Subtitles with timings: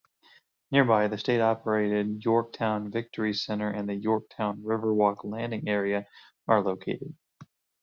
[0.71, 6.07] Nearby, the state-operated Yorktown Victory Center and the Yorktown Riverwalk Landing area
[6.47, 7.13] are located.